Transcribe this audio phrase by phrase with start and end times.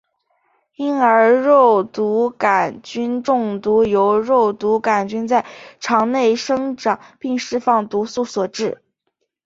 [0.77, 5.45] 婴儿肉毒杆菌中毒由肉毒杆菌在
[5.79, 8.81] 肠内生长并释放毒素所致。